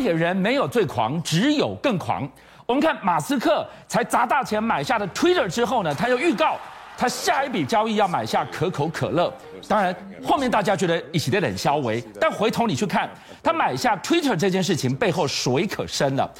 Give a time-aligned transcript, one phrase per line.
[0.00, 2.28] 铁人没有最狂，只有更狂。
[2.66, 6.56] 我们看马斯克才砸大钱买下的 Twitter 之后呢，他又预告
[6.96, 9.32] 他下一笔交易要买下可口可乐。
[9.68, 9.94] 当然，
[10.24, 13.10] 后面大家觉得一起的冷消微，但回头你去看
[13.42, 16.30] 他买下 Twitter 这件事情背后水可深了。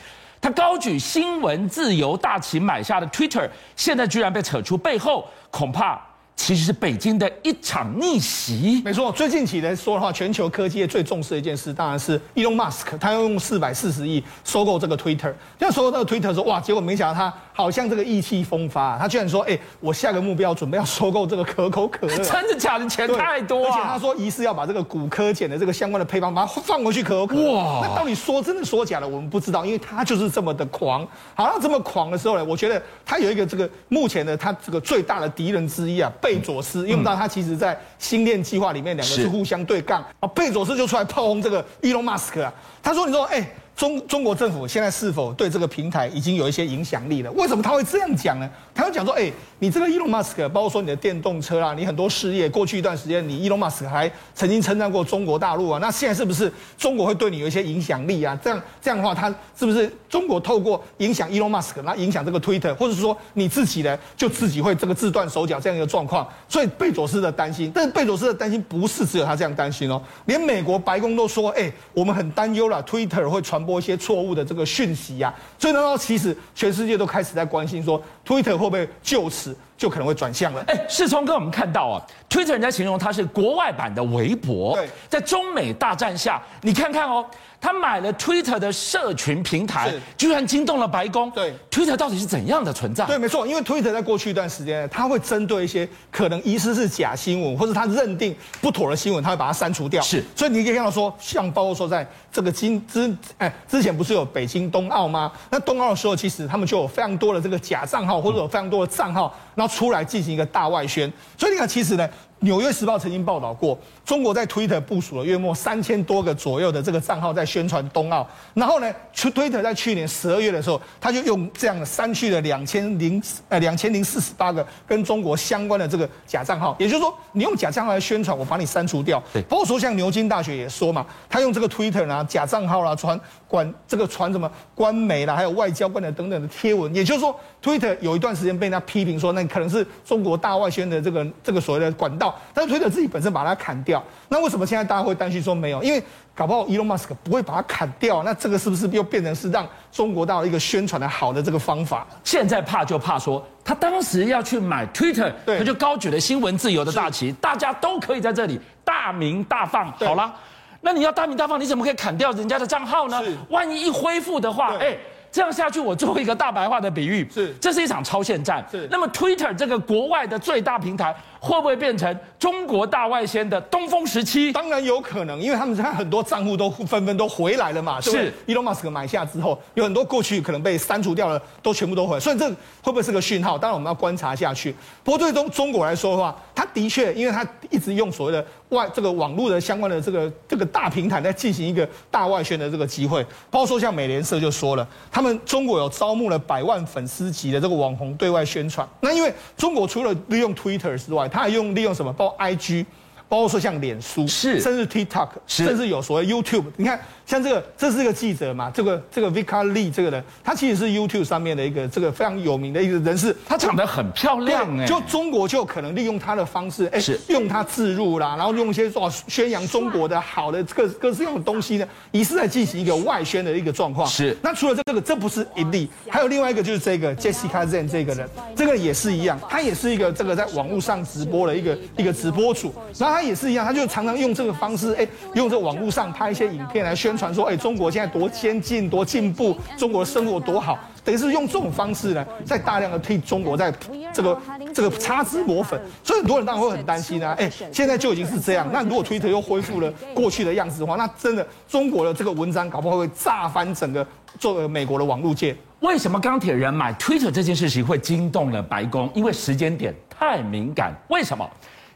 [0.40, 6.00] 他高举新闻自由大旗买下的 Twitter，现在居然被扯出背后，恐怕。
[6.42, 8.80] 其实是北京的一场逆袭。
[8.82, 15.34] 没错，最近几年说的话，全球科技业最重视的一件事，当然是 Elon Musk，他要用四百四十亿收购这个 Twitter。
[15.58, 22.16] 要收购这个 Twitter 说，哇，结果没想到他好像这个意气风发，他居然说，哎，我下个目标准备要收购这个可口可乐。
[22.24, 22.88] 真的假的？
[22.88, 23.70] 钱太多啊！
[23.70, 27.52] 而且他说疑似要把这个骨科碱的这个相关的配方，把它放回去可口可乐。
[27.52, 27.80] 哇！
[27.86, 31.06] 那到底说真的说假的，我们不知道，因为他就是这么的狂。
[31.34, 36.10] 好，像这么狂的时候呢，我觉得他有一个这个目前的他这个最大的敌人之一啊。
[36.30, 40.28] 贝佐斯，因为他其实，在星链计划里面，两个是互相对杠啊。
[40.28, 42.52] 贝佐斯就出来炮轰这个伊隆马斯克啊，
[42.82, 47.32] 他说：“你说，哎。”中中国政府现在是否对这个平台已经有一些影响力了？
[47.32, 48.48] 为什么他会这样讲呢？
[48.74, 55.78] 他会讲说：“哎，你这个伊隆马斯克，包括说你的电动车啊，你很多事业，过去一段时间，你伊隆马斯克还曾经称赞过中国大陆啊。
[55.80, 58.38] 那现在是不是中国会对你有一些影响力啊？
[58.42, 66.28] 这样这样的话，他是不是中国透过影响伊隆马斯克，那影响这个 Twitter，，或者是说你自己呢，就自己会这个自断手脚这样一个状况？
[66.48, 80.62] 所以贝佐斯的担心，但是贝佐斯的担心不是只有他这样担心哦，连美国白宫都说：哎，我们很担忧了，Twitter 会传播一些错误的。”这个讯息呀、所以呢，其实全世界都开始在关心说，Twitter 会不会就此就可能会转向了？
[80.66, 81.96] 哎，世聪哥，我们看到啊
[82.28, 84.76] ，Twitter 人家形容它是国外版的微博。
[84.76, 87.24] 对，在中美大战下，你看看哦。
[87.62, 91.30] 他买了 Twitter 的社群平台，居然惊动了白宫。
[91.32, 93.04] 对，Twitter 到底是怎样的存在？
[93.04, 100.00] 对，没错，因为 Twitter 在过去一段时间，他会针对一些可能疑似是假新闻，或者他认定不妥的新闻，他会把它删除掉。
[100.02, 105.30] 是，所以你可以看到说，像包括说在这个今之哎之前不是有北京冬奥吗？
[105.50, 111.10] 那冬奥的时候，其实他们就有非常多的这个假账号，或者有非常多的账号，然后出来进行一个大外宣。
[111.38, 112.08] 所以你看，其实呢。
[112.40, 118.26] 《纽约时报》曾经报道过，中国在 Twitter 部署了约莫三千多个左右的这个账号在宣传冬奥。
[118.54, 126.74] 然后呢，Twitter 在去年十二月的时候，他就用这样的删去了两千零呃两千零四十八个跟中国相关的这个假账号。
[126.78, 129.22] 也就是说，你用假账号来宣传，我把你删除掉。
[129.34, 136.94] 对，包括说像牛津大学也说嘛，他用这个 Twitter 啊假账号啦传管这个传什么官媒啦，还有外交官的等等的贴文。
[136.94, 142.29] 也就是说，Twitter 有一段时间被人家批评说，那可能是中国大外宣的这个这个所谓的管道。
[142.52, 145.82] 但是推特自己本身把它砍掉，那为什么现在大家会担心说没有？
[145.82, 146.02] 因为
[146.34, 152.06] 搞不好伊隆马斯克不会把它砍掉，那这个是不是又变成是让中国大陆一个宣传的好的这个方法？
[152.24, 159.92] 现在怕就怕说他当时要去买 Twitter，他就高举了新闻自由的大旗，大家都可以在这里大鸣大放。
[159.92, 160.34] 好了，
[160.80, 163.22] 那你要大鸣大放，你怎么可以砍掉人家的账号呢？
[163.48, 164.96] 万一一恢复的话，哎。
[165.32, 168.66] 这样下去，我做一个大白话的比喻，是，这是一场超限战。
[168.70, 174.52] 是，那么 Twitter 这个国外的最大平台，会不会变成中国大外宣的东风时期？
[174.52, 178.00] 当然有可能，因为他们现在很多账户都纷纷都回来了嘛。
[178.00, 182.20] 是，Elon Musk 买下之后，有很多过去可能被删除掉了，都全部都回来。
[182.20, 183.56] 所以这会不会是个讯号？
[183.56, 184.74] 当然我们要观察下去。
[185.04, 193.24] 不过对中中国来说的话，他的确，因为他一直用所谓的外这个网络的相关的这个这个大平台在进行一个大外宣的这个机会。
[193.48, 194.86] 包括说像美联社就说了，
[195.20, 198.88] 他们中国有招募了百万粉丝级的这个网红对外宣传。
[199.00, 202.10] 那因为中国除了利用 Twitter 之外，他还用利用什么？
[202.10, 202.86] 包括 IG，
[203.30, 206.64] 包括说像脸书，是，甚至 TikTok，甚至有所谓 YouTube。
[206.76, 207.00] 你看。
[207.30, 208.68] 像这个，这是一个记者嘛？
[208.74, 213.36] 这个这个 Vika Lee 这个人，他其实是 YouTube 上面的一个这个非常有名的一个人士。
[213.46, 224.04] 他长得很漂亮哎，就中国就可能利用他的方式，哎，是用他自入啦，然后用一些说宣扬中国的好的各各式各样的东西呢，疑似在进行一个外宣的一个状况。
[224.08, 224.36] 是。
[224.42, 243.70] 那除了这个，这不是一例，还有另外一个就是这个 Jessica Zen 这个人，这个也是一样，他也是一个这个在网络上直播的一个一个直播主，然后他也是一样，他就常常用这个方式，哎，用这个网络上拍一些影片来宣传说，哎，中国现在多先进、多进步，中国的生活多好，等于是用这种方式呢，在大量的替中国在
[244.10, 244.40] 这个
[244.72, 254.06] 这个擦脂抹粉，所以很多人当然会很担心啊，哎，现在就已经是这样，那如果 Twitter 又恢复了过去的样子的话，那真的中国的这个文章搞不好会炸翻整个
[254.38, 255.54] 作为美国的网络界。
[255.80, 259.10] 为什么钢铁人买 Twitter 这件事情会惊动了白宫？
[259.14, 260.94] 因为时间点太敏感。
[261.08, 261.46] 为什么？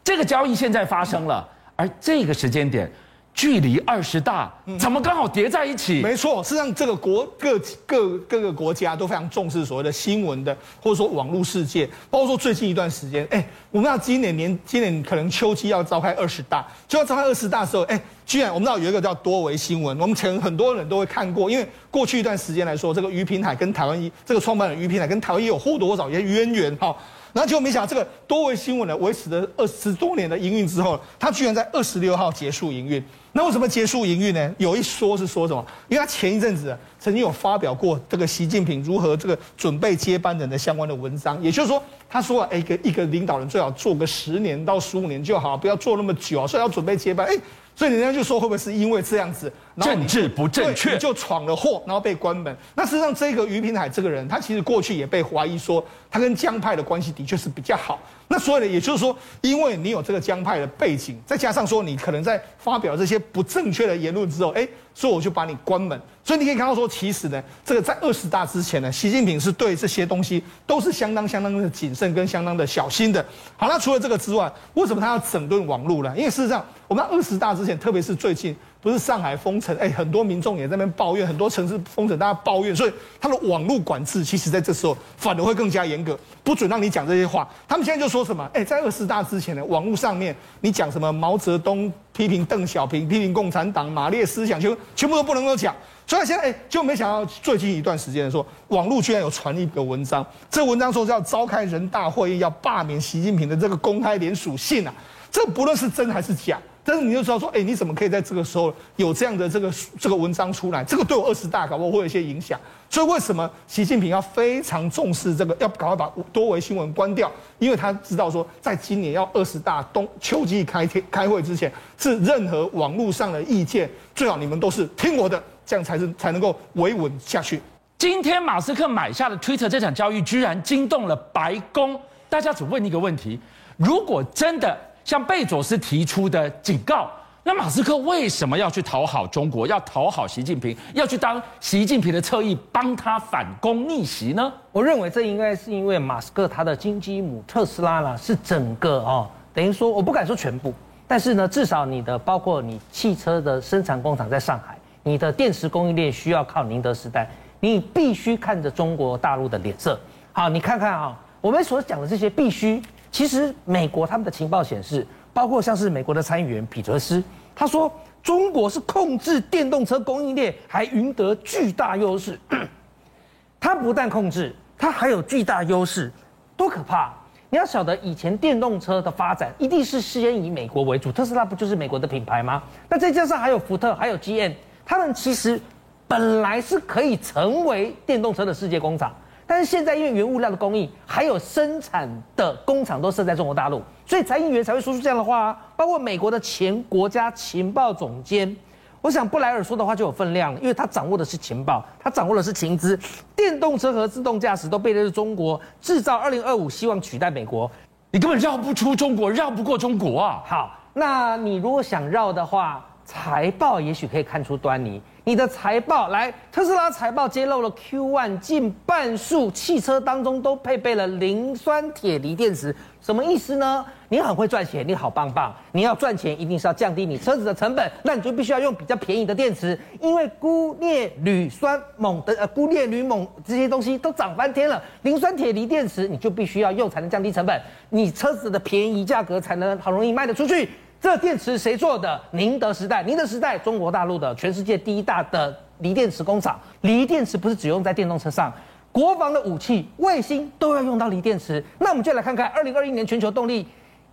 [0.05, 2.89] 这个交易现在发生了，而这个时间点。
[3.37, 4.49] 距离二十大
[4.79, 6.01] 怎么刚好叠在一起？
[6.01, 11.85] 没错，是让这个国各各各个国家都非常重视所谓的新闻的，或者说网络世界。
[12.09, 26.95] 包括说最近一段时间，哎，我们要今年年今年可能秋季要召开二十大，就要召开二十大的时候，哎，居然我们知道有一个叫多维新闻，我们前很多人都会看过，因为过去一段时间来说，这个于平海跟台湾一这个创办人于平海跟台湾也有或多或少一些渊源哈。
[27.35, 33.05] 然后结果没想到，这个多维新闻呢，维持了二十多年的营运之后，它居然在二十六号结束营运。
[33.33, 34.55] 那为什么结束营运呢？
[34.57, 35.67] 有一说是说什么？
[35.89, 47.27] 因为他前一阵子曾经有发表过这个习近平如何这个准备接班人的相关的文章，也就是说，他说啊，一个一个领导人最好做个十年到十五年就好，不要做那么久，所以要准备接班。
[47.27, 47.37] 哎。
[47.77, 52.57] 所以人家就说会不会是因为这样子，政治不正确，就闯了祸，然后被关门。
[52.75, 57.99] 那事实上，这个于平海这个人，他其实过去也被怀疑说，他跟江派的关系的确是比较好。
[58.29, 66.01] 那所以呢，也就是说，因为你有这个江派的背景，再加上说你可能在发表这些不正确的言论之后，哎，所以我就把你关门。
[66.23, 73.23] 所以你可以看到说，其实呢，这个在二十大之前呢，习近平是对这些东西都是相当相当的谨慎跟相当的小心的。
[73.59, 76.15] 好，那除了这个之外，为什么他要整顿网络呢？
[76.17, 78.57] 因为事实上，我们二十大之前，特别是最近。
[78.85, 87.49] 不是上海封城，哎，很多民众也在那边抱怨，很多城市封城，大家抱怨，所以他的网络管制，其实在这时候反而会更加严格，不准让你讲这些话。
[87.67, 88.47] 他们现在就说什么？
[88.53, 95.75] 哎，在二十大之前呢，网络上面你讲什么毛泽东批评邓小平、批评共产党、马列思想，就全部都不能够讲。
[96.07, 104.93] 所以现在哎，就没想到最近一段时间说，网络居然有传一个文章，这文章说是要召开人大会议，要罢免习近平的这个公开联署信啊，
[105.31, 106.61] 这不论是真还是假。
[106.85, 110.85] 但是你就知道说，哎，你怎么可以在这个时候有这样的这个这个文章出来？
[110.85, 112.61] 这个对我二十大搞不好会有一些影响。
[112.91, 117.33] 所以为什么习近平要非常重视这个，要赶快把多维新闻关掉？
[117.59, 127.61] 因为他知道说，在今年要二十大冬秋季开天开会之前，是任何网络上的意见，最好你们都是听我的，这样才是才能够维稳下去。
[127.97, 131.99] 今天马斯克买下的 Twitter 这场交易，居然惊动了白宫。
[132.29, 133.41] 大家只问一个问题：
[133.77, 137.11] 如果真的，像贝佐斯提出的警告，
[137.43, 144.51] 那马斯克为什么要去讨好中国，要讨好习近平，要去当习近平的侧翼，帮他反攻逆袭呢？
[144.73, 150.73] 我认为这应该是因为马斯克他的金鸡母特斯拉呢，是整个哦，等于说我不敢说全部，
[151.07, 157.29] 但是呢，至少你的包括你汽车的生产工厂在上海，你的电池供应链需要靠宁德时代，
[157.61, 160.01] 你必须看着中国大陆的脸色。
[160.33, 162.83] 好，你看看啊，我们所讲的这些必须。
[163.15, 167.23] 其实，美国他们的情报显示，包括像是美国的参议员彼得斯，
[167.55, 167.89] 他说
[168.25, 172.37] 中国是控制电动车供应链还赢得巨大优势。
[173.61, 176.11] 他不但控制，他还有巨大优势，
[176.57, 177.15] 多可怕！
[177.51, 182.65] 你要晓得，以前电动车的发展一定是先以美国为主，特斯拉不就是美国的品牌吗？
[182.89, 184.53] 那再加上还有福特，还有 GM，
[184.85, 185.61] 他们其实
[186.09, 189.15] 本来是可以成为电动车的世界工厂。
[189.47, 195.59] 但是现在因为原物料的供应，还有生产的工厂都设在中国大陆，所以参议员才会说出这样的话啊。
[195.77, 198.57] 包括美国的前国家情报总监，
[199.03, 202.99] 我想布莱尔说的话就有分量了，因为他掌握的是情报，他掌握的是情资。
[203.37, 207.71] 电动车和自动驾驶都背的是中国制造，二零二五希望取代美国，
[208.11, 210.43] 你根本绕不出中国，绕不过中国啊。
[210.47, 215.03] 好，那你如果想绕的话，财报也许可以看出端倪。
[215.27, 223.87] 你的财报来，特斯拉财报揭露了 Q1 近半数汽车当中都配备了磷酸铁锂电池，什么意思呢？
[224.11, 225.55] 你很会赚钱，你好棒棒。
[225.73, 240.69] 你要赚钱，一定是要降低你车子的成本，那你就必须要用比较便宜的电池，因为钴镍铝酸锰的呃鈷镍铝锰这些东西都涨翻天了，磷酸铁锂电池你就必须要用才能降低成本，你车子的便宜价格才能好容易卖得出去。
[241.05, 242.19] 这电池谁做的？
[242.31, 243.03] 宁德时代。
[243.03, 246.59] 宁德时代，中国大陆的全世界第一大的锂电池工厂。
[246.81, 248.51] 锂电池不是只用在电动车上，
[248.91, 251.63] 国防的武器、卫星都要用到锂电池。
[251.79, 253.69] 那我们就来看看二零二一年全球动力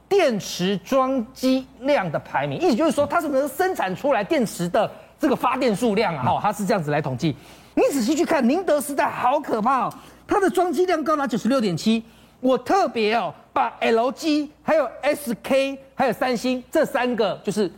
[0.10, 6.24] 电池装机量的排名，意思就是说它是能生产出来电池的这个发电数量啊。
[6.24, 7.34] 好，它是这样子来统计。
[7.74, 9.94] 你仔细去看，宁德时代好可怕哦，
[10.28, 12.04] 它的装机量高达九十六点七。
[12.42, 17.72] 我特别哦，把 LG 还有 SK 还有三星这三个就是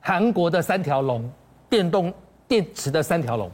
[0.00, 1.30] 韩国的三条龙，
[1.70, 2.12] 电动
[2.48, 3.50] 电池的三条龙，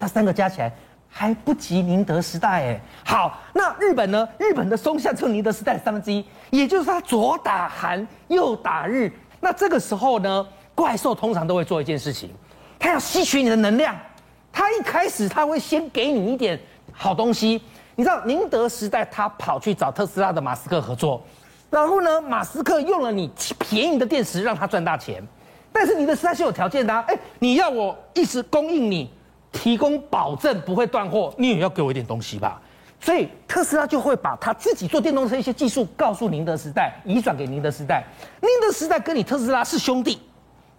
[0.00, 0.72] 它三个加起来
[1.06, 2.80] 还不及宁德时代哎。
[3.04, 4.26] 好，那日本呢？
[4.38, 9.12] 日本的松下就宁德时代三分之一，也就是它左打韩右打日。
[9.40, 12.30] 那这个时候呢，怪兽通常都会做一件事情，
[12.78, 13.94] 它要吸取你的能量。
[14.50, 16.58] 它一开始它会先给你一点
[16.90, 17.60] 好东西。
[17.98, 21.20] 你知道宁德时代他跑去找特斯拉的马斯克合作，
[21.68, 23.28] 然后呢，马斯克用了你
[23.58, 25.20] 便宜的电池让他赚大钱，
[25.72, 29.10] 但是宁德时代是有条件的啊，哎，你要我一直供应你，
[29.50, 32.62] 提供保证不会断货，你也要给我一点东西吧。
[33.00, 38.04] 所以特斯拉就会把他自己做电动车一些技术告诉宁德时代，移转给宁德时代。
[38.40, 40.20] 宁德时代跟你特斯拉是兄弟，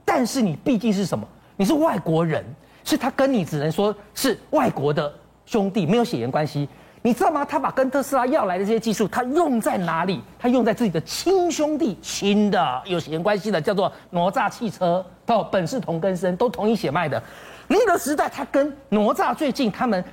[0.06, 1.28] 但是你毕竟是什么？
[1.58, 2.46] 你是外国人，
[2.86, 5.14] 所以他跟你只能说是外国的
[5.46, 6.70] 兄弟，没有血缘关系。
[7.02, 7.46] 你知道吗？
[7.46, 10.22] 他把跟特斯拉要来的这些技术，他用在哪里？
[10.38, 17.22] 他用在自己的亲兄弟，亲的有血缘关系的，叫做哪吒汽车，到本是同根生，都同一血脉的。
[17.68, 20.04] 宁德时代，他跟哪吒最近他们。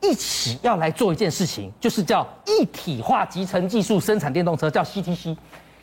[0.00, 5.34] 一起要来做一件事情，就是叫一体化集成技术生产电动车，叫 CTC。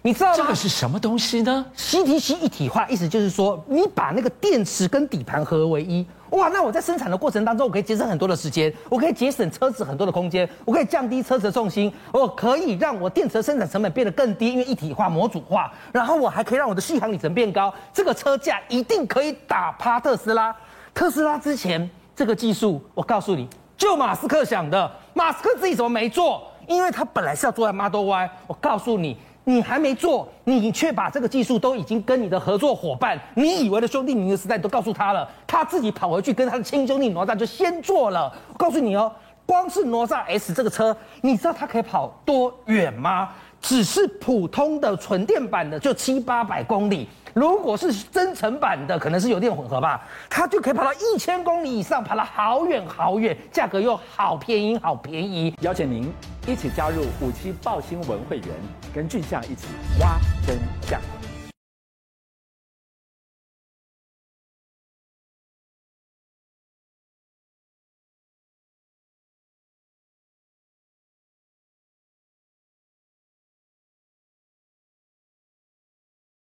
[0.04, 0.32] 你知道？
[0.36, 6.06] 这个是什么东西呢？CTC 一体化意思就是说，你把那个电池跟底盘合为一。
[6.32, 15.72] 哇，那我在生产的过程当中，我可以节省很多的时间，我可以节省车子很多的空间，我可以降低车子的重心，我可以让我电池的生产成本变得更低，因为一体化模组化。
[15.92, 20.56] 然后我还可以让我的续航里程变高，这个车价一定可以打趴特斯拉。
[20.94, 23.48] 特斯拉之前这个技术，我告诉你。
[23.78, 26.44] 就马斯克想的，马斯克自己怎么没做？
[26.68, 28.30] 因为他本来是要做在 Model Y。
[28.48, 38.32] 我告诉你，你还没做，你却把这个技术都已经跟你的合作伙伴，你以为的兄弟，宁德时代都告诉他了，他自己跑回去跟他的亲兄弟哪吒就先做了。
[38.58, 39.12] 告诉你哦，
[39.46, 43.30] 光是哪吒 S 这个车，你知道它可以跑多远吗？
[43.60, 47.08] 只是普通的纯电版的就七八百公里。
[47.34, 55.56] 如果是增程版的，可能是油电混合吧，它就可以跑到一千公里以上，跑了好远好远，价格又好便宜好便宜。
[55.62, 56.12] 邀请您
[56.48, 58.48] 一起加入五七报新闻会员，
[58.94, 59.68] 跟俊相一起
[60.00, 61.00] 挖真相。